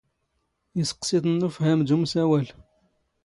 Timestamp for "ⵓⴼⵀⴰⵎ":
1.47-1.79